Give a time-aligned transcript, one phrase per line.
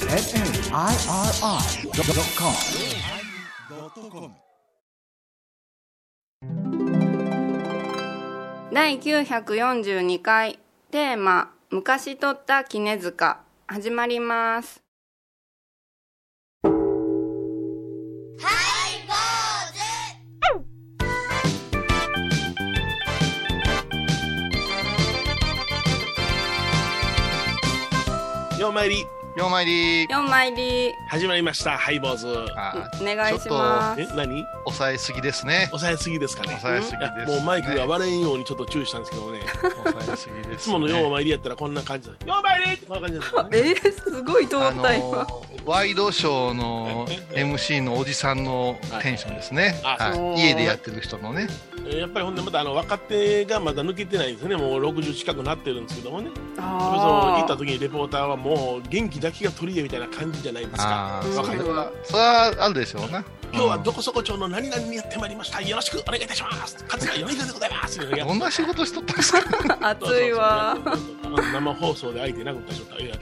[8.73, 10.59] 第942回
[10.91, 14.81] テーマ「昔撮った杵塚」始まります。
[28.59, 29.07] ようまいり
[29.39, 30.05] ようまいり。
[30.09, 30.95] 4枚入り。
[31.07, 32.27] 始まりましたハイボーズ。
[32.57, 34.01] あお願いします。
[34.01, 34.45] え何？
[34.65, 35.67] 抑えすぎですね。
[35.67, 36.59] 抑えすぎですかね。
[36.61, 39.43] 抑えすぎです、もうマイクがね割れんようにちょっと注意したんですけどね。
[39.85, 43.59] 抑えすぎです、いつものようね、まいりやったらこんな感じだようまいりってこんな感じだったね。
[43.59, 50.19] えー、すごい通あった今、のワイドショーの MC のおじさんのテンションですね、はい。
[50.19, 51.47] は家でやってる人のね。
[51.87, 54.57] えーやっぱりほんでまたあの若手がまだ抜けてないんですね。
[54.57, 56.31] もう60近くなってるんですけどもね。
[56.57, 60.85] そ行ったあ時にレポーターはもう元気だけが取り柄みたいな感じじゃないですか。
[60.89, 61.63] ああうんそわかる？
[61.65, 65.63] れはそれはあるでしょうな今日はどこそこ町の何々にやってまいりました。
[65.63, 66.85] よろしくお願いいたします。
[66.87, 68.01] 桂米広でございます。
[68.03, 69.39] うんどんな仕事しとったんですか？
[69.41, 70.77] ー 熱いわ。
[71.53, 73.15] 生放送で相手殴った人いや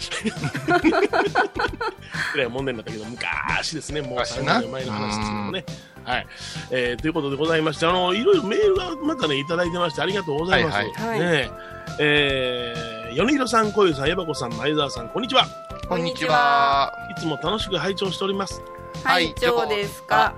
[2.35, 5.65] えらい問題にな ったけど昔ですねもう30昔な年前の話ですけどもね。
[6.05, 6.27] はい、
[6.71, 11.21] えーということでございましてあのいろいろメールがまたねいただいてましてありがとうございます、はいはい。
[11.21, 11.51] ね
[11.99, 12.75] え
[13.07, 15.47] えー、米広さん小遊さんエバ子さん前澤さんこんにちは。
[15.89, 16.93] こんにちは。
[17.17, 18.63] いつも楽しく拝聴しております。
[19.05, 20.35] はい長ですか？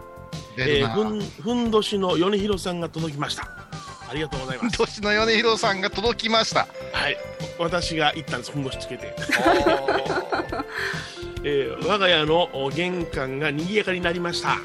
[0.56, 3.48] えー、ふんふんどしの米広さんが届きました。
[4.10, 4.78] ありがとうございます。
[4.78, 6.66] 年の米広さんが届きました。
[6.92, 7.16] はい。
[7.58, 8.52] 私が行ったんです。
[8.52, 9.14] ふんどしつけて。
[9.82, 9.90] お
[11.44, 14.56] えー我が家のお玄関が賑やかになりました。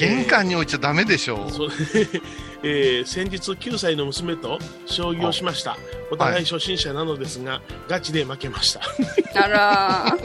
[0.00, 1.36] 玄関に置いちゃダメでしょ。
[1.36, 1.48] う、
[2.62, 5.76] えー先日9歳の娘と将棋をしました。
[6.10, 8.80] お互い初心者なのですが、ガチで負けました。
[9.34, 10.16] あら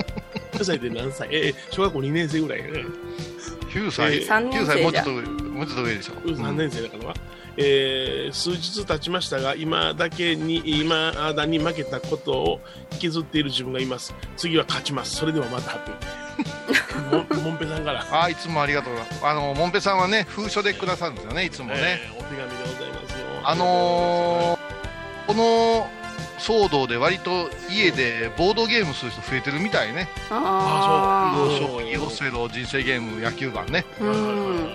[0.53, 1.27] 9 歳で何歳？
[1.31, 2.59] えー小学校2年生ぐらい。
[2.59, 2.85] やね。
[3.73, 7.05] 9歳、えー三年9歳もうちょっともうちょっと上でしょ、3年生だから。
[7.09, 7.15] は。
[7.57, 12.59] えー数日経ちましたが、今だけに、今だに負けたことを
[12.93, 14.13] 引きずっている自分がいます。
[14.37, 15.15] 次は勝ちます。
[15.15, 15.91] それではまたって。
[17.15, 18.01] ももんぺさんから。
[18.11, 23.25] あーいつもありがとうございますあのもんぺさんはね封書でくださるんですよねいつもね、えーお手紙でございますよ。
[23.43, 25.87] あのー、この
[26.39, 30.07] 騒動で割と家でボードゲームする人増えてるみたいね。
[30.29, 31.57] あそう。
[31.57, 34.65] 将棋オセロ人生ゲーム野球盤ね、ーうん。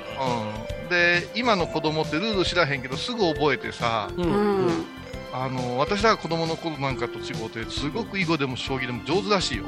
[0.84, 4.66] うん、で今の子供ってルール知らへんけどすぐ覚えてさううん。
[4.66, 4.84] ん
[5.32, 9.64] あの私らが子供の頃なんかと違うてすごく囲碁でも将棋でも上手らしいよ、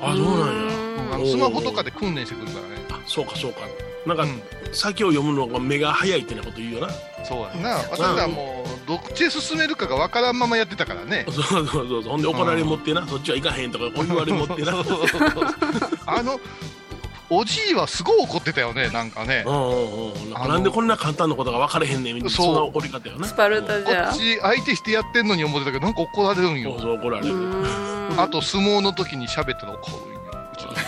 [0.00, 1.14] あ、そうなんや。
[1.14, 2.82] あのスマホとかで訓練してくるからね。
[2.90, 3.60] あそうかそうか。
[4.06, 6.92] なんか、うん先を読むのが目が早いってなこと言うよな。
[7.24, 11.26] そうやな私らもうどっちへ進めるかが分からんままやってたからね。
[11.30, 12.02] そうそうそうそう。
[12.02, 14.72] ほんで怒られ持ってな、そっちは行かへんとかお言われ持ってな。
[14.72, 14.86] う ん
[16.06, 16.40] あの
[17.34, 19.44] おじいはすごい怒ってたよねなんかね。
[19.46, 23.26] うんうんなんでこんな簡単なことが分かれへんねんみたいなそんな怒り方よな。
[23.26, 26.72] スパルタこじゃっち相手してやってんのに思ってたけどなんか怒られるんよ。
[26.72, 27.64] そうそう怒られうる、ん。
[28.18, 30.21] あと相撲の時に喋ったら怒るんよう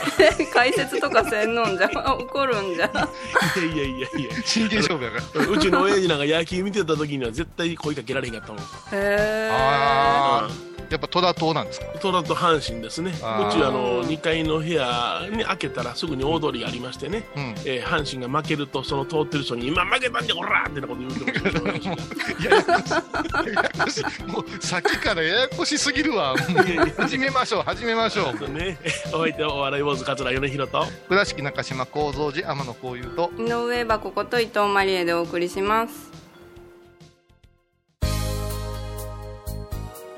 [0.53, 1.89] 解説とかせんのんじゃ。
[2.15, 2.87] 怒るんじゃ。
[2.87, 4.43] いやいやいやいや。
[4.45, 5.47] 真剣勝負やから。
[5.47, 8.63] うちの親父なんか野球見てた時には絶対声かけられへんかったもん。
[8.63, 10.49] へえあ
[10.91, 11.87] やっぱ虎党なんですか？
[12.01, 13.11] トラと阪神ですね。
[13.13, 17.55] うちあの2階の部屋に開けたらすぐに大通りがありましてね、うん。
[17.65, 21.21] えー阪神が負けるとその通ってる人に今負けたんじゃこらーってなこと言うて
[23.79, 26.35] ましもうさっきからややこしすぎるわ。
[26.97, 28.49] 始めましょう始めましょう。
[28.51, 28.79] ね、
[29.13, 30.87] お相手はお笑い坊主桂米宏と。
[31.09, 33.31] 倉敷中島幸三寺天野幸雄と。
[33.39, 36.14] 井上箱こと伊藤マリエでお送りします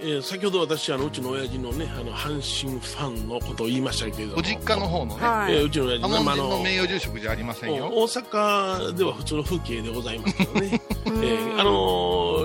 [0.08, 4.36] えー先ほど私あのうちの親父のねあの阪神ファンのことを言いましたけれども。
[4.36, 5.26] ご実家の方のね。
[5.26, 5.54] はい。
[5.54, 7.86] えーうちの親父波紋まあ人の名誉住職じゃありませんよ。
[7.92, 11.20] 大阪では普通の風景でございますけどね、え うん。
[11.20, 11.70] ーあの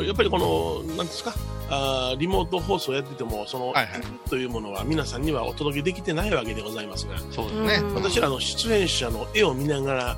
[0.02, 1.34] ーやっぱりこのなんですか？
[1.70, 4.02] あーリモート放送やっててもその、はいはい。
[4.30, 7.18] というものは皆さんにはお届けできてないわけでございますが。
[7.32, 7.76] そうですね。
[7.76, 7.94] うん。
[7.96, 10.10] 私らの出演者の絵を見ながら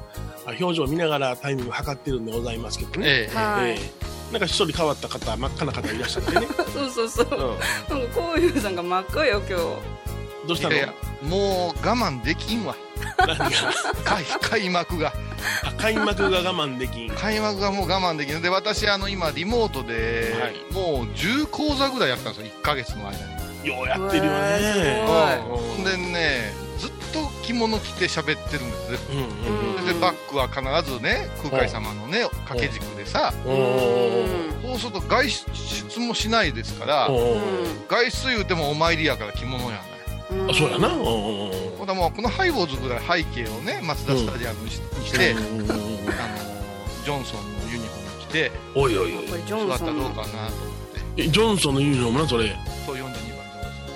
[0.46, 3.36] あ表情を見ながらタイミングを測ってるんでございますけどね、ええ。
[3.36, 3.72] はい。
[3.72, 7.28] えーなんか一人変わった方真っ赤な方いらっしゃってね、 そうそうそう。
[7.28, 9.54] うなんかこういうさんが真っ赤よ今日。
[9.54, 10.74] ん、どうしたの？
[10.74, 12.76] いやいやもう我慢できんわ。
[13.20, 13.46] 何が？
[14.04, 15.14] 開開幕が。
[15.64, 17.10] あ開幕が我慢できん。
[17.12, 18.42] 開幕がもう我慢できん。
[18.42, 20.74] で私あの今リモートで、はい。
[20.74, 23.70] もう10講座ぐらいやったんですよ1ヶ月の間に。
[23.70, 25.06] ようやってるよね。
[25.08, 25.84] ーほん。
[25.84, 26.63] でね
[27.14, 28.98] と着物着て喋ってるんですね。
[29.12, 29.86] うんうんうん。
[29.86, 33.32] でバックは必ずね空海様のね掛け軸でさ。
[33.44, 37.10] そうすると外出もしないですから
[37.88, 39.80] 外出言うてもお参りやから着物やない。
[40.50, 40.90] あそうやな。
[40.90, 41.52] ほ
[41.84, 44.82] んだもうこのハイボーズぐらい背景をねマツダスタジアムにし
[45.12, 45.42] て、あの
[47.04, 49.28] ジョンソンのユニフォーム着ておいおいおい。
[49.28, 50.50] これジョ座ったンソンのらどうかなと思っ
[51.16, 51.24] て。
[51.24, 52.56] えジョンソンのユニフォームなそれ。
[52.86, 53.03] そう42番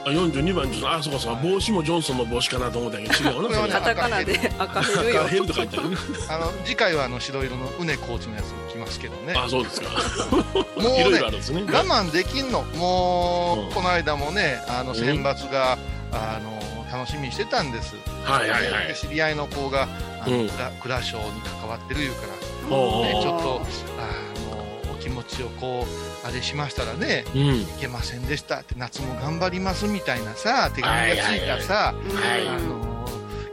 [0.07, 3.71] あ42番ジョンソンあそうかそうか帽子もジョンソンの帽子かなと思ったけど 違うなそれ。
[3.71, 5.89] カタカナで赤ヘルよ赤ヘルと書いてある。
[5.89, 5.98] ね
[6.30, 9.33] あの次回はあの白色のうねコーチのやつ着ますけどね。
[9.36, 9.89] あそうですか。
[9.92, 11.63] もうねいろいろあるんですね。
[11.68, 12.63] 我慢できんの。
[12.75, 15.77] もう、うんこの間もねあの選抜が、
[16.12, 16.57] あの
[16.92, 18.88] 楽しみにしてたんです、はいはいはい。
[18.88, 19.88] で知り合いの子が
[20.21, 20.50] あの、うん。
[20.50, 23.62] クラクラショーに関わってるいうから、ね、ちょっと
[24.00, 24.36] あ
[25.07, 25.86] 気持ちをこ
[26.24, 27.42] うあれしましたらねうん。
[27.62, 32.88] いけませんでしたって夏も頑張りますみたいなさ手紙がついたさ、はいあの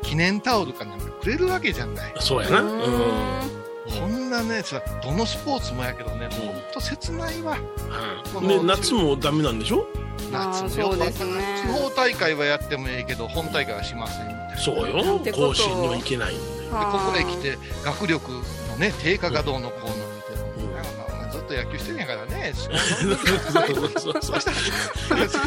[0.03, 2.15] 記念タオルかなんかくれるわけじゃない。
[2.21, 2.61] そうやな。
[2.61, 2.71] うん。
[4.01, 7.53] こんなねさどのスポーツもやけどねほんと切ないわ。
[7.53, 8.47] はい。
[8.47, 9.87] で夏もダメなんでしょ？
[10.31, 11.63] 夏もうですね。
[11.63, 14.27] 地方大会はやってもええけど本大会はしません。
[14.29, 16.35] みたいなそうよ甲子園には行けない。
[16.35, 16.41] で
[16.71, 19.95] ここへ来て学力のね低下がどうのこうの
[21.45, 22.53] っと野球してんやからね。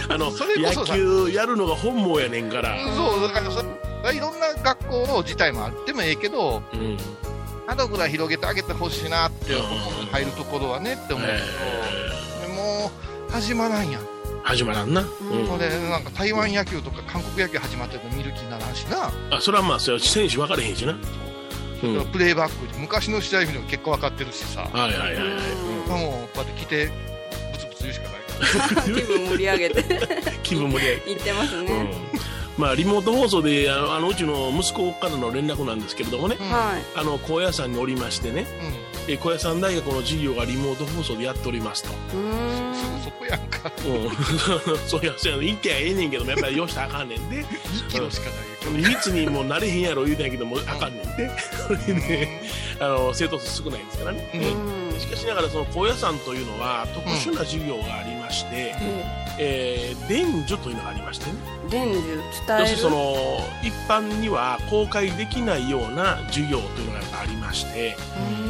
[0.09, 2.77] あの野球やるのが本望やねんから。
[2.95, 6.97] そうだからそれいろんな学校自体もあってもええけどうん。
[7.89, 9.67] ぐらい広げてあげてほしいなって思う
[10.11, 11.39] 入るところはねって思うけど、
[12.44, 12.91] えでも
[13.29, 14.05] う始まらんやん、ー
[14.44, 15.01] 始まらんな。
[15.01, 15.07] うん。
[15.45, 20.97] ほんでなんか台湾野球とか韓国野球始まってるの見る気にならんしな、あそれはまあそれは選手分かれへんしな
[21.83, 22.06] うん。
[22.07, 25.89] プレーバックで昔の試合見るの結果分かってるしさ、はいはいはいはい。
[25.89, 26.89] もうこうやって来て
[27.51, 28.21] ブツブツ言うしかない。
[28.85, 29.83] 気分盛り上げて。
[30.44, 31.65] 気分盛り上げ言ってますうん。
[31.65, 31.94] ね、
[32.57, 36.38] まあリモート放送であのあのうちの息子からの連絡なんですけれどもね。
[36.39, 36.50] うん。
[36.50, 36.83] はい。
[36.95, 38.45] あの高野山におりましてね
[39.07, 43.71] え高野山大学の授業がリモート放送でやっておりますと、うん、んすぐそこやんか。
[43.86, 45.38] うん、 そうやそうや。
[45.44, 47.38] 行ってはええねんけどもやっぱりよしたらあかんねんで。
[47.38, 51.31] 2キロしかないよ密にもうなれへんやろ言うてんやけどもあかんねんで
[51.68, 52.42] それでね
[52.80, 55.00] あの生徒数少ないですからね、うん。
[55.00, 58.75] しかしながらその高野山というのは特殊な授業がありまして、
[59.39, 61.33] えー伝授というのがありましてね。
[61.69, 63.15] 伝授要伝えるするにその
[63.61, 67.97] 一般には公開できないような授業というのがやっぱありまして、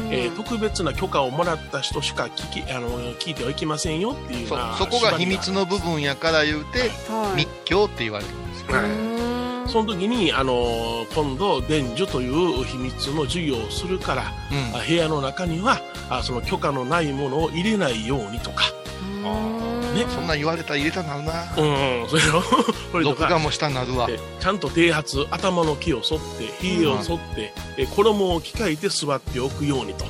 [0.04, 0.12] うん。
[0.12, 7.36] えー特別な許可をもらった人しか聞きあの聞いてはいけませんよっていうようそなそこが秘密の部分やから言うてはい。
[7.36, 9.70] 密教って言われるんですよ、はい。
[9.70, 14.76] その時にあの今度伝授という秘密の授業をするからうん。
[14.76, 18.64] あ部屋の中にはあその許可のないものを入れないようにとか、
[19.22, 19.57] ね
[20.08, 21.42] そんなん言われたら入れたなるな。
[21.56, 22.42] うん、それを
[22.92, 24.06] これ録画もしたなるわ。
[24.06, 30.04] でちゃんと剃髪頭の毛を剃ってひげを剃って、え衣を着替えて座っておくようにと。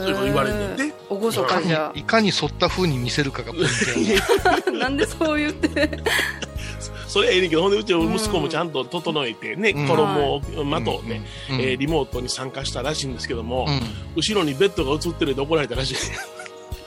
[0.00, 1.92] そういうこと言われてておごそかじゃ。
[1.96, 5.98] いかに反った風に見せるかがポイントや なんでそう言って。
[7.06, 9.88] それはええねんけどほんでうちの息子もちゃんと整えてね、うん。
[9.88, 13.80] 衣をまとって、うんえーリモートに参加したらしいんですけども、うん。
[14.14, 15.94] 後ろにベッドが映ってるで怒られたらしい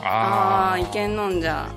[0.05, 1.69] ああいけんのんじゃ。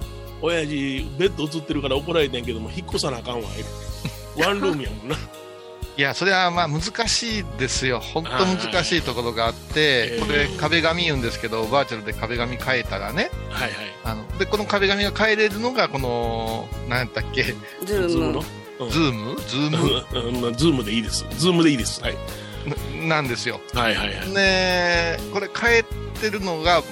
[0.43, 3.49] 親父ベッド映ってるから怒られてんけども引っ越さなあかんわ
[4.37, 5.17] ワンルームやもんな。
[5.99, 8.01] いやそれはまあ難しいですよ。
[8.01, 13.31] 本当難しいところがあってこれ壁紙言うんですけどバーチャルで壁紙変えたらね。
[13.49, 13.73] はいはい。
[14.05, 17.45] あのでこの壁紙が変えれるのがこの何やったっけ？
[17.87, 18.43] ズズーム
[18.91, 19.41] ズーム？
[19.41, 20.47] Zoom？
[20.47, 21.25] うん Zoom でいいです。
[21.39, 22.03] Zoom でいいです。
[22.03, 22.15] はい。
[23.01, 23.59] ななんですよ。
[23.73, 24.29] はいはいはい。
[24.35, 25.83] ねこれ変え
[26.21, 26.83] てるのが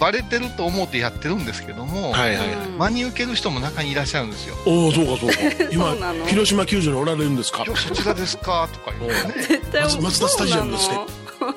[0.00, 4.56] バレてると思ってやってるんですけども、はいはい真に受ける人も中にいらっしゃるんですよ。
[4.66, 5.64] おおそうかそうか。
[5.70, 5.94] 今
[6.26, 7.64] 広島球場におられるんですか？
[7.66, 8.68] 今日そちらですか？
[8.72, 9.34] とか言ってね。
[9.60, 10.98] 絶対松松田スタジアムですね。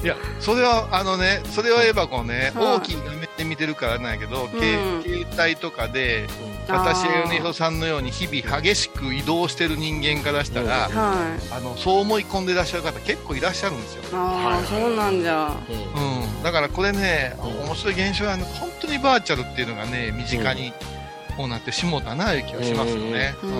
[0.03, 2.77] いやそれはあのねそれは言えばこうね、はい。
[2.77, 5.03] 大きい画面で見てるからなんやけど、けうん。
[5.03, 11.53] 携帯とかであー私や米広さんのように日々激しく移動してる人間からしたら、はい。
[11.53, 14.63] あのそう思い込んでいらっしゃる方結構いらっしゃるんですよ、あはい。
[14.63, 15.51] あそうなんじゃ。
[15.95, 16.23] うん。
[16.23, 20.73] うん、だからこれねうん面白い現象はね本当にバーチャルっていうのがね身近に
[21.37, 23.53] こうなってしもうたないう気がしますよね、ううん。
[23.53, 23.57] ん。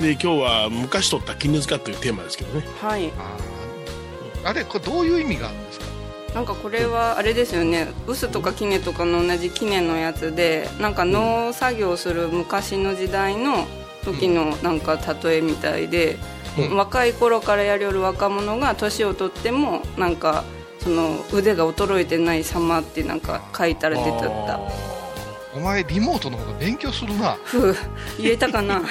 [0.00, 2.66] で今日は昔取った絹塚というテーマですけどね。
[2.80, 3.12] はい。
[4.44, 5.86] あれこれどういう意味があるんですか？
[6.34, 7.86] なんかこれはあれですよね。
[8.08, 13.66] 臼とか杵とかの同じ杵のやつでなんか農作業する昔の時代の
[14.04, 16.18] 時のなんか例えみたいで、
[16.58, 16.76] うん。
[16.76, 20.44] 若い頃からやりよる若者が年を取ってもなんか
[20.80, 24.60] その腕が衰えてない様ってなんか書いたら出てった。
[25.54, 27.38] お前リモートの方が勉強するな。
[27.44, 27.76] ふう
[28.18, 28.82] 言えたかな。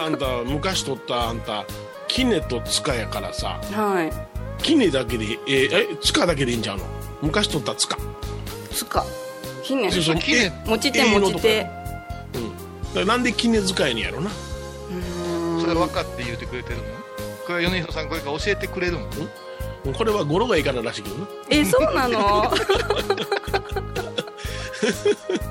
[0.00, 1.66] あんた昔取ったあんた
[2.08, 3.60] 杵と塚やからさ。
[3.72, 4.31] はい
[4.62, 6.84] 杵だけでえーえ塚だけでいいんちゃうの？
[7.22, 7.96] 昔取った塚。
[8.72, 9.04] つか
[9.64, 10.16] 杵そうそう。
[10.16, 11.66] きれい持ち手持ち手。
[12.94, 14.30] らなんで絹使いにやろな。
[15.60, 16.82] それ分かって言うてくれてるの？
[17.46, 18.98] これは米広さんこれから教えてくれる
[19.84, 19.92] の？
[19.92, 21.26] これは語呂がいいかららしいけどな。
[21.50, 22.52] えそうなの？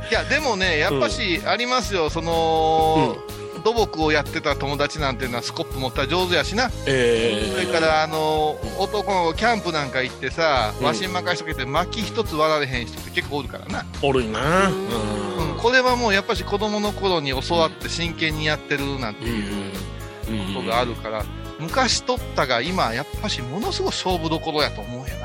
[0.09, 2.09] いやでもねやっぱしありますよ。
[2.09, 3.15] その、
[3.61, 6.69] 土木をやってた友達なんていうのはスコップ持ったら上手やしな。
[6.85, 14.69] えそれからあの男の子キャンプなんか行ってさ、わしに任しとけて薪一つ割られへん人って結構おるからな、ー、おるいな。
[14.69, 19.43] ううん、これはもうやっぱし子供の頃に教わって真剣にやってるなんてんいう
[20.29, 21.25] うんことがあるから、
[21.59, 25.15] 昔取ったが今やっぱしものすごい勝負どころやと思うよ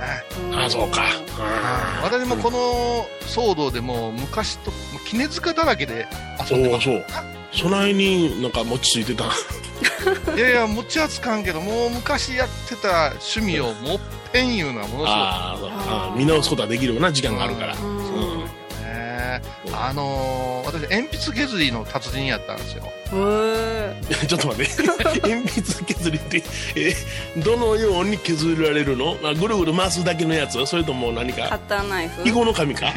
[0.51, 1.03] な、あそうか。
[1.39, 6.07] あー私もこの騒動でもう昔ともう絹塚だらけで
[6.51, 9.25] 遊んでますそうそうそないになんか餅ついてた。
[10.37, 14.01] いやいや持ちはつかんけどもう昔やってた趣味をもっ
[14.33, 17.75] ぺんいうのはものすごいああー見直すことはできるよな時間があるから。
[17.75, 17.97] ううん
[18.39, 18.45] ん
[18.83, 19.41] ね。
[19.73, 22.85] あのー、私鉛筆削りの達人やったんですよ。
[23.13, 24.83] へちょっと待って。
[25.29, 26.43] 鉛筆削りって
[26.77, 26.95] え
[27.39, 29.17] どのように削られるの？
[29.25, 30.65] あぐるぐる回すだけのやつ？
[30.67, 32.29] それとも何ーカッかターナイフ？
[32.29, 32.93] 囲碁の紙か？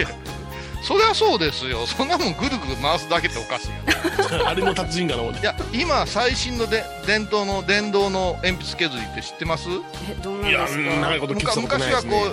[0.82, 1.86] そりゃそうですよ。
[1.86, 3.76] そんなもんぐるぐる回すだけっておかしいよ
[4.48, 9.68] あれも達人かな思っていや今最新ので伝統の電動の鉛筆削りって知ってます？
[10.10, 10.96] えどんないんやですか？
[11.02, 12.12] 長いこと聞いたことない昔はですね。
[12.12, 12.26] こ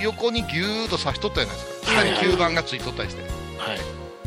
[0.00, 1.56] う横にギューッと刺しとったじゃない。
[1.56, 3.22] ですか下に吸盤がついとったりして。
[3.22, 3.28] は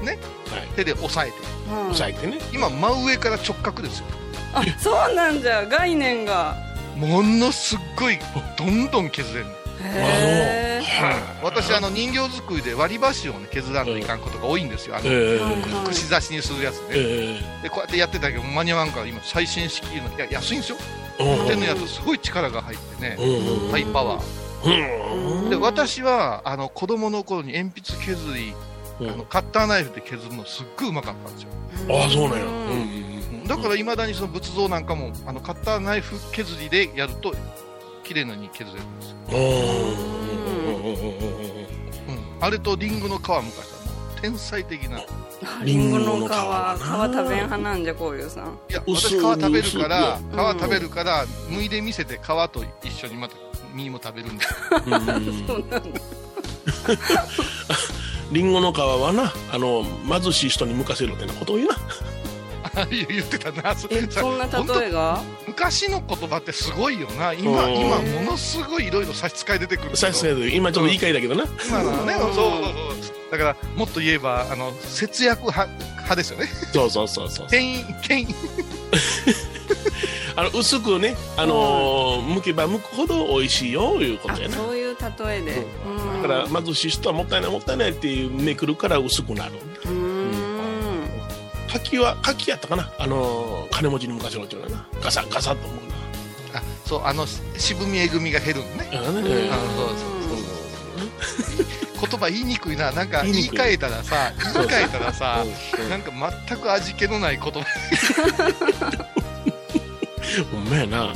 [0.01, 0.05] い。
[0.05, 0.17] ね？
[0.51, 0.67] はい。
[0.75, 1.33] 手で押さえて。
[1.69, 1.91] うん。
[1.91, 2.37] 押さえてね。
[2.53, 4.05] 今真上から直角ですよ。
[4.53, 5.65] あそうなんじゃ。
[5.65, 6.55] 概念が。
[6.95, 8.17] ものすっごい
[8.57, 9.45] どんどん削れる
[11.43, 14.95] 私あの人形作りで割り箸をね削らんといかんことが多いんですよ。
[14.95, 15.39] あのえー。
[15.39, 20.77] はい串刺しにするやつねえでこうやってやってたけど間に合わんから今最新式のいや安いんですよ。
[21.19, 23.17] ー手のやつすごい力が入ってね
[23.71, 25.43] ハイパワー。
[25.43, 25.49] うん。
[25.49, 28.53] で私はあの子供の頃に鉛筆削り
[28.99, 29.09] うん。
[29.09, 31.49] あのカッターナイフで削るのすっごいうまかったんですよ。
[31.89, 32.45] ああそうなんや。
[32.45, 33.47] うん。
[33.47, 37.33] だからいまだにその仏像なんかもあのカッターナイフ削りでやると
[38.07, 39.09] 綺麗なに削れるんです。
[39.11, 39.17] よ、
[42.39, 44.99] うあれとリンゴの皮むかしたらもう天才的な。
[44.99, 45.03] い
[45.65, 48.57] リンゴの皮皮食べん派なんじゃこういうさん。
[48.69, 50.19] い私皮食べるから
[50.55, 53.35] 皮食べるから剥いで見せて皮と一緒にまた
[53.73, 54.49] 身も食べるんです。
[55.51, 55.81] よう だ。
[58.31, 59.85] リンゴの皮はなあの
[60.21, 61.75] 貧しい人に向かせろってなことを言うな
[62.85, 65.21] 言ってたなそんな例えが？
[65.47, 67.33] 昔の言葉ってすごいよな。
[67.33, 67.75] 今うん。
[67.75, 69.95] 今ものすごいいろいろ差し支え出てくるけど。
[69.97, 71.45] さすがに今ちょっと言い換えだけどな。
[71.67, 72.63] 今のはね、うんそうそう
[73.01, 73.31] そう。
[73.31, 76.45] だからもっと言えばあの節約派派ですよね。
[76.73, 77.47] そうそうそうそう。
[77.47, 78.27] 権威権威。
[80.35, 84.55] あの薄くねあのー剥けば剥くほど美味しいよいうこあとやな。
[84.55, 85.65] そういう例えで。
[85.85, 86.21] うん。
[86.21, 89.53] だから貧しい人はもったいないもったいないっていうめくるから薄くなる
[91.67, 92.91] 柿は柿やったかな？
[92.97, 94.87] あのー金持ちに昔のっていうのはな。
[95.01, 95.79] ガサガサと思う
[96.53, 98.89] あそうあのし渋みえぐみが減るのね。
[98.93, 99.29] なあのね。
[99.29, 99.95] うんあそう。
[101.99, 102.91] 言葉言いにくいな。
[102.91, 105.43] なんか言い換えたらさ 言い換えたらさ
[105.77, 105.87] うんう。
[105.87, 106.11] んなんか
[106.47, 107.65] 全く味気のない言葉。
[110.51, 111.13] ほんまやな、は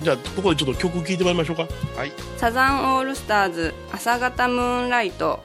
[0.00, 0.04] い。
[0.04, 1.62] じゃあここでちょっと曲聴いてもらいましょうか。
[1.96, 2.12] はい。
[2.38, 5.44] サザンオールスターズ朝方ムーンライト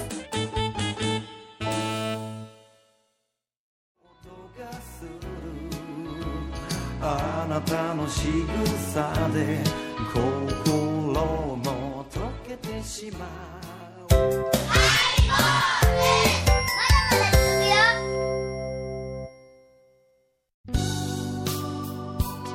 [8.21, 8.27] 仕
[8.91, 9.63] 草で
[10.13, 13.60] 心も溶けてしまう。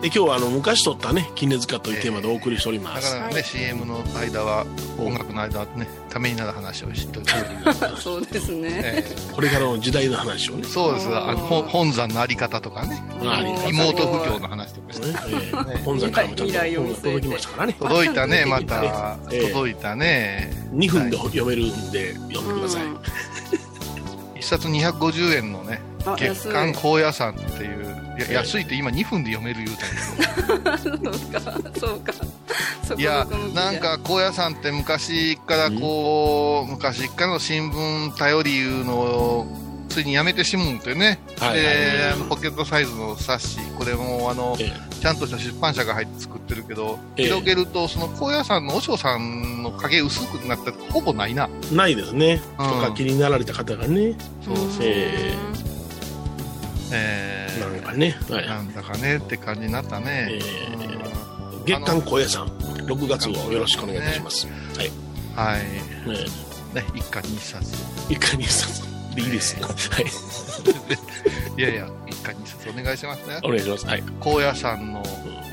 [0.03, 4.67] で今日はあの昔撮ったね絹塚というテーマでお送りしております、だからね、CM の間は、
[4.99, 7.33] 音楽の間はね、ためになる話をしといて、
[7.99, 8.69] そうですね。
[8.73, 10.63] えこれからの時代の話をね。
[10.65, 11.09] えそうです。
[11.09, 13.03] あの、ほ本山のあり方とかね、
[13.69, 15.07] 妹不況の話とかして。
[15.07, 15.75] ねえ。
[15.75, 17.73] え本山からもちゃんと届きましたからね。
[17.79, 19.17] 届いたね、また。
[19.31, 19.49] ええ。
[19.49, 20.53] 届いたね。
[20.75, 22.99] 2分で読めるんで読んでください、うん。
[24.37, 31.13] 一冊250円のね、あ月刊高野山っていう、いやええ安いって今2分で読める言うたんやけど。
[31.13, 31.41] そうか、
[31.81, 32.13] そうか。
[32.99, 39.47] いやなんか高野山って昔からこう、昔からの新聞頼りいうのを、
[39.89, 41.19] ついにやめてしもうんってね。
[41.39, 42.29] はいはい。
[42.29, 44.71] ポケットサイズの冊子、これもあの、え
[45.01, 47.27] ちゃんとした出版社が入って作ってるけど、ええ。
[47.27, 51.49] 広げると、その高野山の和尚さんの影薄くなったらほぼないな。
[51.73, 52.67] えないですね、うん。
[52.69, 54.15] とか気になられた方がね。
[54.45, 54.67] そうそう。
[54.83, 55.35] え
[56.93, 57.33] え。
[57.33, 57.36] ーなんか
[57.97, 58.47] ね、はい。
[58.47, 60.29] なんだかねって感じになったね。
[60.31, 60.41] え
[60.75, 61.65] うん。
[61.65, 65.61] 月刊高野山6月号よろしくお願いいたします、はい、はい。
[65.63, 66.47] ね。
[66.75, 67.75] ね、一家に一冊。
[68.11, 68.83] え一回に一冊。
[69.15, 70.05] でいいです、はい。
[71.59, 73.39] いやいや、一家に一冊お願いしますね。
[73.43, 73.87] お願いします。
[73.87, 74.05] はい。
[74.21, 75.03] 高野山の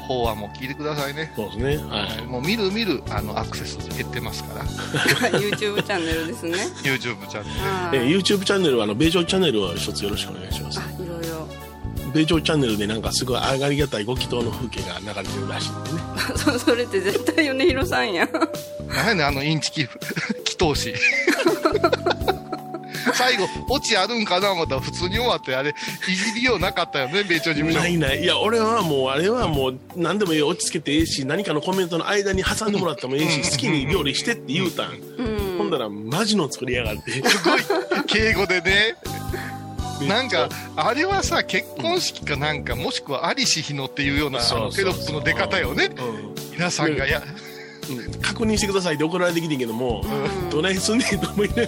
[0.07, 1.31] 法話も聞いてくださいね。
[1.35, 1.77] そうですね。
[1.77, 2.25] はい。
[2.25, 4.65] もう見る見るあのアクセス減ってますから、
[5.39, 6.57] YouTube チャンネルですね。
[6.83, 7.51] YouTube チャンネ
[7.93, 7.99] えー。
[7.99, 10.79] はい YouTube チャンネルはあの米朝チャンネルを一つよろしくお願いします。
[12.13, 15.99] 米朝チャンネルでなんかすごい上がりがたいご祈祷の風景が流れてるらしいんでね
[16.35, 18.27] そそれって絶対米広さんや。
[18.87, 19.89] 何やねん、あのインチキ、祈
[20.57, 20.93] 祷師。
[23.13, 27.87] 最後、オチあるんかな思ったら普通に終わって、あれ、いじりようなかったよね、米朝事務所な。
[27.87, 35.57] いないいや俺はもうあれはもう何でもいいよ落ち着けてええし何かのコメントの間に挟んでもらってもええし好きに料理してって言うたんうん。
[35.57, 37.61] ほんだらマジの作りやがってすごい、
[38.07, 38.95] 敬語でね。
[40.07, 44.75] なんか、あれはさ、結婚式かなんか、もしくはアリシヒノっていうようなそうそうそう。
[44.75, 45.85] テロップの出方よね。
[45.85, 46.35] うん。
[46.53, 47.33] 皆さんがや、うん
[48.21, 50.05] 確認してくださいって怒られてきてんけども、
[50.49, 51.67] どないすんねんと思いながら。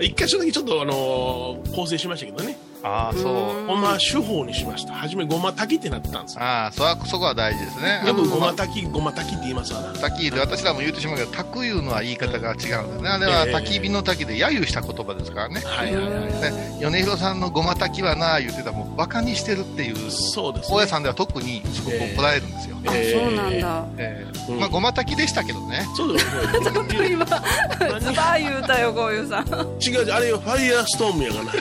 [0.00, 3.20] 一箇所だけちょっとあのー構成しましたけどねああ、そ
[3.64, 3.66] う。
[3.66, 8.02] ごま手法にしました初めごま炊きってなってたんですよああ、そこそこは大事ですね。
[8.06, 13.08] よくごま炊きごま炊きって言いますわな滝で私らも言ってしまうけど、炊くいうのは言い方が違うんですね。
[13.08, 15.60] あれはええ焚き火の滝で揶揄した言葉ですからね。
[15.64, 22.76] はいはいはいね米広さんのごま炊きはなあ言ってたらもうバカにしてるっていう、そうです、大家さんでは特にすごく怒られるんですよ。
[22.86, 23.84] あ、えーそうなんだ。
[23.98, 25.84] ええうんまあごま炊きでしたけどね。
[25.96, 26.26] そうです
[26.72, 27.32] ちょっと今、ズ
[28.14, 29.46] バー言うたよ、こういうさん。
[29.80, 31.52] 違うあれよファイヤーストームやがな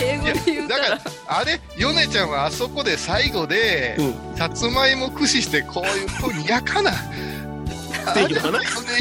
[0.00, 0.69] 英語で言うた。
[0.70, 6.92] だからら、あれ、米ちゃんはあそこで最後で、うんさつまいも駆使してこういう風にやかな。
[8.14, 8.28] 米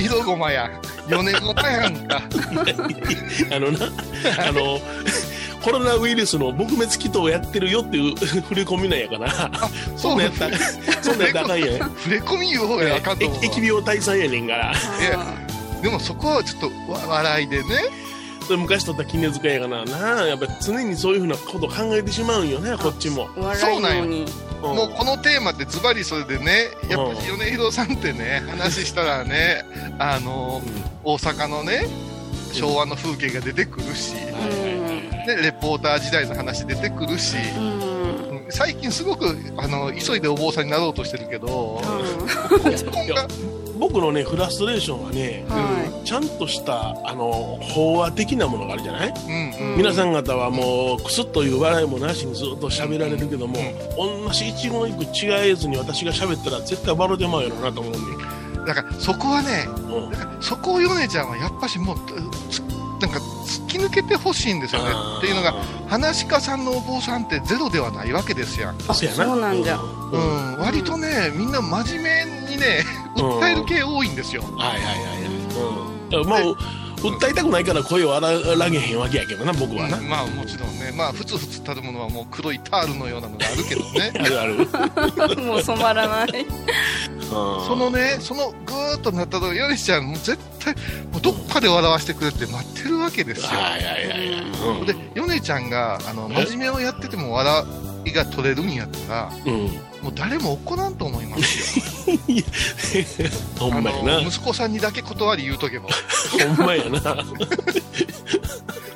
[0.02, 0.70] 広ごまや。
[1.08, 2.22] 米ごまやんか。
[3.52, 3.86] あのな
[4.46, 4.82] あの
[5.62, 10.58] コロナウイルスの撲滅祈祷をやってるよっていう触れ込みなんやからそんなんやったら
[11.02, 15.26] そんなんやったらあかんやん触れ込み言う方があかんと思う疫病退散やねんからいや
[15.82, 18.09] でもそこはちょっとわ笑いでね。
[18.58, 20.28] 昔撮った絹塚やがなな。
[20.28, 24.24] やっぱ常にそういうふうなことを考えてしまうんよねこっちも、お笑いのに。
[24.24, 29.64] うんもうこのテーマってズバリそれでね、やっぱり米広さんってね、話したらね、
[29.98, 30.62] あの、
[31.06, 31.88] 大阪のね、
[32.52, 35.10] 昭和の風景が出てくるし、うん。
[35.10, 38.46] ね、レポーター時代の話出てくるし、うん。
[38.50, 41.82] 最近すごく、あの、急いでお坊さんになろうとしてるけど、
[42.66, 43.28] 根本が、
[43.80, 49.78] 僕のねフラストレーションはねはちゃんとしたあの法話的なものがあるじゃない、うんうん。
[49.78, 53.56] 皆さん方はもうクスッという笑いもなしにずっと喋られるけども、
[53.98, 58.26] 同じ一言一句違えずに私が喋ったら絶対笑うてまうやろなと思うんで、
[58.66, 60.42] だからそこはね、うん。
[60.42, 61.98] そこを米ちゃんはやっぱしもう、
[62.50, 62.60] つ
[63.02, 64.90] なんか突き抜けてほしいんですよね。
[65.20, 65.54] っていうのが、
[65.88, 68.74] 話し家さんのお坊さんってゼロではないわけですよ。
[68.88, 69.26] あそうやな。
[69.26, 69.78] そうなんじゃ。
[69.78, 70.56] ううん。
[70.56, 74.44] ん、割とね、みんな真面目にね、うん訴える系多いんですよ。
[74.58, 75.06] はいはいはい
[76.14, 80.10] はい、うん、まあ訴えたくないから声を荒らげへんわけやけどな僕はな、うん。
[80.10, 84.12] まあもちろんね、まあふつふつたるものはもう黒いタールのようなのがあるけどね。
[84.20, 86.46] あるある、 もう染まらない。
[87.22, 90.74] そそのね、そのぐーっとなったと、ヨネちゃん、もう絶対、
[91.12, 93.48] もうどっかで笑わせてくれって待ってるわけですよ。
[93.50, 97.64] はいはいはいはい、で、ヨネちゃんが、あの、真面目をやってても笑
[98.06, 102.44] いが取れるんやったら、うん、うん、もう誰も怒らんと思いますよ。
[103.60, 105.90] ほんまやな息子さんにだけ断り言うとけば。
[106.56, 107.18] ほんまやな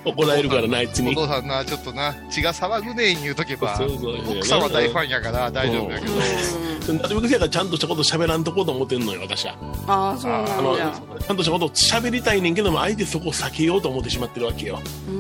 [0.06, 1.12] 怒られるからな、あいつに。
[1.12, 6.14] お父さんな、ちょっとな、血が騒ぐねえに言うとけばそうそう、奥さんは大ファンやから大丈夫やけど。
[6.94, 9.56] なるべくせやからちゃんとしたこと喋らんとこうと思ってんのよ、私は。
[9.88, 14.80] ああそうあの、なんだちゃんとしたことを喋りたいねんけども、相手そこを避けようと思ってしまってるわけよ。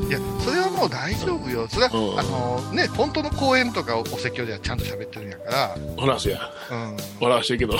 [0.09, 0.51] いや、そ
[0.83, 1.65] もう大丈夫よ。
[1.69, 6.41] それは、うんあの、ね、本当の公演とかお説教ではちゃんと喋ってるんやから、ほら、そや。
[6.71, 6.97] うん。
[7.21, 7.75] 笑わしてるけど。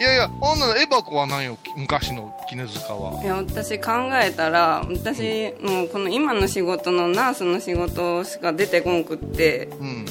[0.00, 3.22] いやいや、ほんならエバコは何よ、昔の絹塚は？
[3.22, 10.06] いや私考えたら私もうこの今の仕事のナースの仕事しか出てこんくってうん。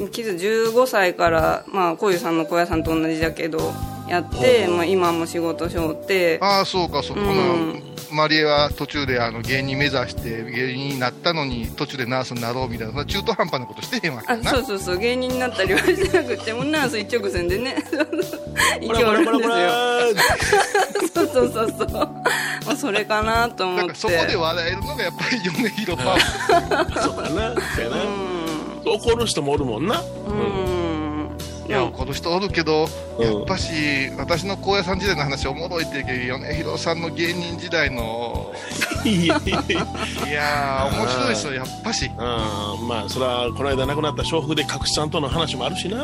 [0.00, 3.72] うん傷15歳からまあ小遊さんの小屋さんと同じだけど
[4.10, 7.22] やって、まあ、今も仕事しょってああ、そうか、そうか。
[7.22, 14.50] うんマリエは途中であの芸人目指して芸人になったのに途中でナースになろうみたいな、中途半端なことしてへんわけな。
[14.50, 17.76] そうそうそう芸人になったりはしてなくてもうナース一直線でね
[18.80, 19.70] 生きるんですよ
[21.14, 27.00] そうそうそうそうまあそれかなと思ってそこで笑えるのがやっぱり米広パワー。
[27.02, 27.28] そうかな。
[27.30, 27.96] そうやな。
[28.02, 30.00] う怒る人もおるもんな。
[30.00, 30.79] んうん
[31.70, 33.24] いや、この人おるけど、うん。
[33.24, 33.72] やっぱし、
[34.18, 38.52] 私の高野山時代の話おもろいって言うけど、米広さんの芸人時代の、
[39.04, 39.86] いやいやいや
[40.28, 42.10] いやー、面白いですよ、やっぱし。
[42.18, 46.02] まあ、それは、この間亡くなった笑福で隠しさんとの話もあるしな。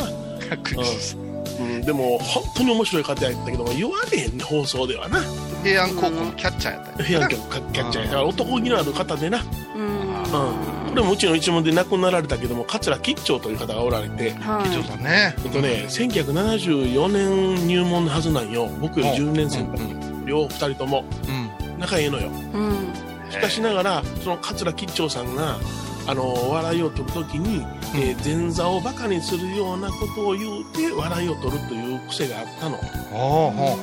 [1.16, 1.62] う。
[1.62, 5.20] ん、でも、本当に面白い方やったけども、言われへんね、放送ではな。
[5.64, 8.12] 平安高校のキャッチャーやった平安家のキャッチャー。
[8.12, 9.44] や男気のある方でな。
[9.74, 9.82] うん。
[9.82, 10.75] うん。
[10.96, 15.34] これもうちの一門で亡くなられたけども、桂吉兆という方がおられて、はい吉祥さんね。
[15.44, 18.66] えっとね、1974年入門のはずなんよ。
[18.80, 20.26] 僕より10年先輩。
[20.26, 21.78] 両二人ともうん。
[21.78, 22.30] 仲いいのよ。
[22.54, 22.94] うん
[23.30, 25.58] しかしながら、その桂吉兆さんが、
[26.08, 27.64] あの、笑いを取るときに、
[27.94, 32.78] えー前座をバカにするようなことを言うて、笑いを取るという癖があったの。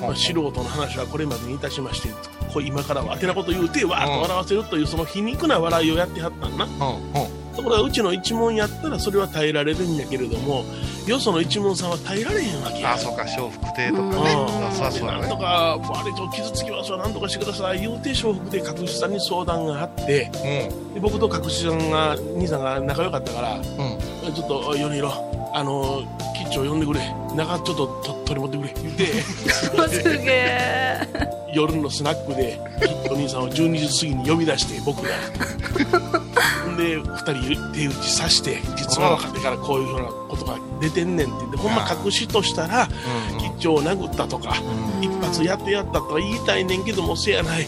[0.01, 2.09] まあ素人の話はこれまでにいたしまして、
[2.53, 6.65] こう今からはあてなこと言うて、わーっと笑わせるという、その皮肉な笑いをやってはったんな。
[7.63, 10.65] ところがうちの一門やったらそれは耐えられるんやけれども、
[11.07, 12.93] よその一門さんは耐えられへんわけや。
[12.93, 14.17] あ、そうか、笑福亭とかうんね。
[14.67, 15.41] あそうそうだなんとね。
[15.41, 20.29] か、悪いと傷つきますわ、なんとかしてください、言うて、笑福で隠しさんに相談があって、
[20.93, 24.27] で僕と隠しさんが、兄さんが仲良かったから、うん。
[24.27, 24.33] うん。
[24.33, 25.11] ちょっと、おい米色、
[25.53, 26.03] あの、
[26.37, 26.99] キッチを呼んでくれ、
[27.35, 29.05] 中ちょっとと取り持ってくれ、言って、
[30.03, 35.09] すげえ夜のスナックで、キッチお兄さんを12時過ぎに呼び出して、僕が。
[36.77, 37.03] で、二
[37.55, 42.87] 人手打ちさして、実は分かってからこういうふうなことが出てんねんって言って、ほんま隠しとしたら、
[43.39, 44.55] キッチを殴ったとか、
[45.01, 47.67] 一発やってやったとは言いたいねんけども、せやない。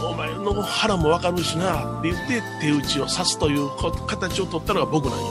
[0.00, 5.26] お前の腹もわかるしなって言って手打ちを刺すというこ形を取ったのが僕なんよ。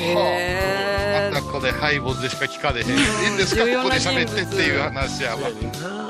[0.00, 2.88] へえあんなこれハイボーズでしか聞かれへん。
[2.88, 2.94] いい
[3.34, 3.64] んですか？
[3.64, 5.38] ここで喋ってっていう話やわ。
[5.42, 5.52] ちょっ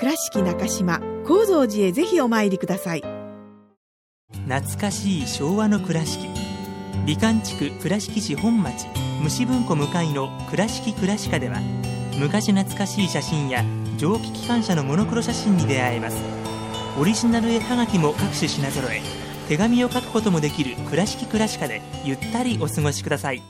[0.00, 3.04] 倉敷中島・高蔵寺へぜひお参りください。
[4.48, 6.26] 懐かしい昭和の倉敷。
[7.06, 8.86] 美観地区倉敷市本町
[9.22, 11.60] 虫文庫向かいの「倉敷倉歯科」では
[12.18, 13.64] 昔懐かしい写真や
[13.96, 16.16] 蒸気機関車のモノクロ写真に出会えます。
[16.98, 19.00] オリジナル絵はがきも各種品揃え
[19.48, 23.42] 手紙を書くこともできる「倉敷倉歯科」でゆったりお過ごしください。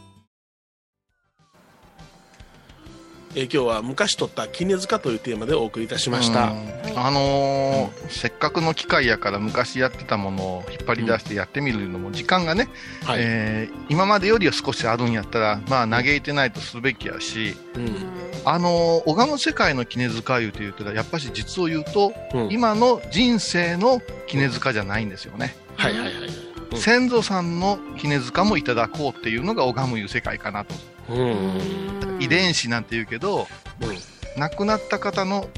[3.36, 6.50] えー今日は昔撮った絹塚というテーマでお送りいたしました。
[6.50, 12.68] あのーせっかくの機会やから昔やってたものを引っ張り出してやってみるのも時間がね、
[13.04, 13.18] はい。
[13.20, 17.96] えー今までよりは少しあるんやったら、まあ嘆いてないとするべきやし、うん。
[18.44, 25.56] あのー、拝む世界の絹塚いうと言ったら、やっぱし実を言うと、うん今の人生の絹塚じゃないんですよね。
[25.76, 26.43] はいはいはい。
[26.74, 30.74] うん先祖さんの絹塚もいただこうっていうのが拝むいう世界かなと。
[31.08, 32.18] うん。
[32.20, 33.46] 遺伝子なんて言うけど、
[34.37, 35.48] 亡くなった方の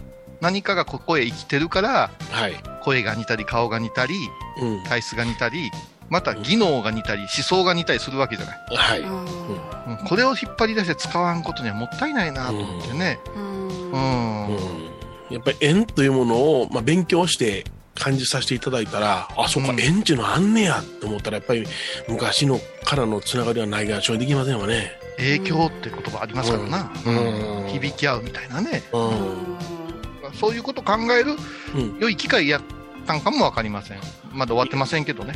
[0.40, 2.55] 何かがここへ生きてるから、はい。
[2.83, 4.14] 声が似たり顔が似たり、
[4.61, 4.85] うん。
[4.85, 5.70] 体質が似たり、
[6.09, 8.59] また技能が似たり、思想が似たりするわけじゃない。
[8.76, 9.00] はい。
[9.00, 13.20] うんこれを引っ張り出して使わんことにはもったいないなと思ってね。
[13.37, 13.92] うん。
[13.92, 14.96] うん
[15.31, 17.64] やっぱり縁というものを、まあ、勉強して
[17.98, 21.66] 感じさせていただいたら、あ、そっか、うん縁っていうのあんねやと思ったら、やっぱり
[22.09, 24.92] 昔のからのつながりはないが、証明できませんわね。
[25.16, 26.92] 影響って言葉ありますからな。
[27.04, 28.82] うん響き合うみたいなね。
[28.92, 30.35] うん。
[30.38, 31.32] そういうことを考える
[31.74, 31.98] うん。
[31.98, 32.62] 良い機会やっ
[33.06, 34.00] たんかもわかりません。
[34.32, 35.35] まだ終わってませんけどね。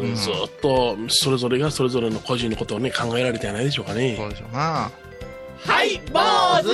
[0.00, 4.90] うんずっとそれぞれがそれぞれの個人のことをね考えられてはないでしょうかねそうでしょうな。
[5.64, 6.18] はい坊
[6.68, 6.72] 主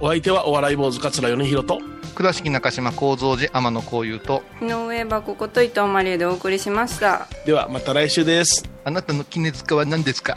[0.00, 1.80] お相手はお笑い坊主桂米宏と
[2.14, 7.28] 倉敷中島幸三寺天野幸雄と、井上箱こと伊藤マリエでお送りしました。
[7.46, 8.68] ではまた来週です。
[8.84, 10.36] あなたの絹塚は何ですか？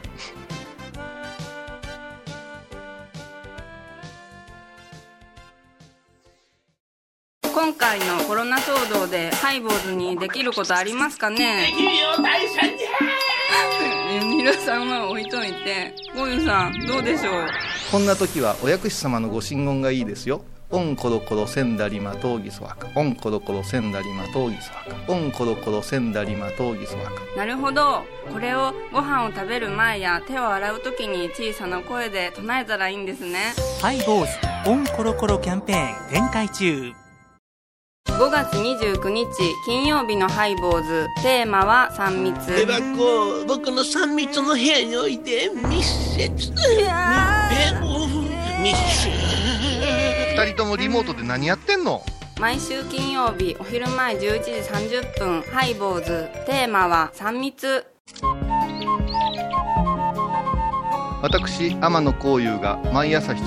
[7.42, 11.72] 今回のコロナ騒動でハイボーズにできることありますかね？
[11.76, 12.78] 君を大社に。
[14.38, 15.96] 皆さんは置いといて。
[16.16, 17.48] ゴユさんどうでしょう？
[17.92, 20.44] こんな時はお薬師様のご神言がいいですよ。
[20.74, 22.88] オンコロコロセンダリマトウギソワカ。
[22.96, 25.12] オンコロコロセンダリマトウギソワカ。
[25.12, 27.12] オンコロコロセンダリマトウギソワカ。
[27.36, 28.04] なるほど。
[28.32, 33.54] これをご飯を食べる前や手を洗う時に小さな声で唱えたらいいんですね。
[33.82, 36.94] ハイボーズオンコロコロキャンペーン展開中。
[38.08, 39.28] 5月29日
[39.66, 41.08] 金曜日のハイボーズ。
[41.22, 42.50] テーマは三密。
[42.54, 46.52] エバコ僕の三密の部屋において密接密
[48.64, 49.41] 密接
[50.34, 52.02] 人ともリモートで何やってんの？
[52.40, 55.42] 毎週金曜日お昼前11時30分。
[55.44, 56.30] ハイボーズ。
[56.46, 57.86] テーマは3密。
[61.22, 63.44] 私天野幸雄が毎朝7時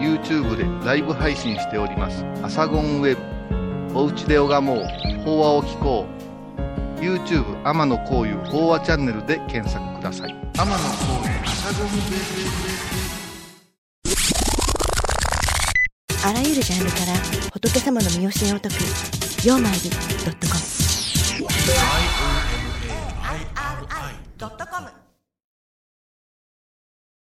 [0.00, 4.84] に YouTube でライブ配信しております「アサゴンウェブ」「おうちで拝もう。
[5.24, 10.36] 法話を聞こう」YouTube 天野幸雄法話チャンネルで検索ください。
[10.56, 11.30] 天野幸雄。
[11.44, 12.75] アサゴンウェブ
[16.26, 17.14] あらゆるジャンルから
[17.52, 18.82] 仏様の身教えを解く
[19.46, 19.94] 「曜マイル .com」
[24.40, 24.90] 「IOMAIRI.com」